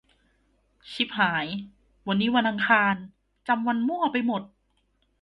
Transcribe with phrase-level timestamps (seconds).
[0.91, 1.45] ชิบหาย
[2.07, 2.95] วันนี้วันอังคาร
[3.47, 4.41] จำวันมั่วไปหมด